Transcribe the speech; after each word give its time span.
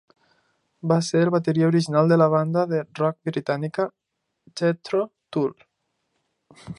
Va 0.91 0.95
ser 1.07 1.19
el 1.25 1.31
bateria 1.35 1.67
original 1.73 2.09
de 2.13 2.17
la 2.21 2.27
banda 2.35 2.63
de 2.73 2.79
rock 3.01 3.19
britànica 3.31 3.87
Jethro 4.63 5.07
Tull. 5.37 5.55